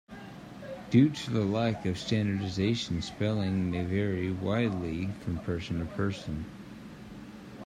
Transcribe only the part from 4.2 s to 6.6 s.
widely from person to person.